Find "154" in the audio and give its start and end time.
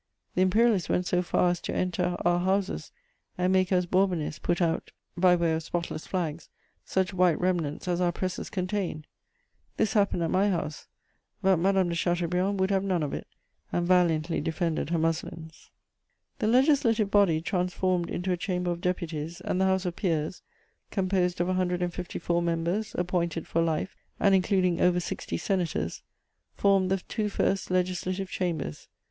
21.45-22.41